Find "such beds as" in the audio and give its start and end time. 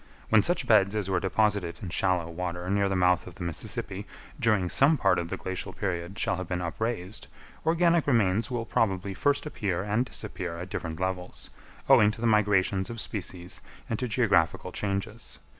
0.41-1.11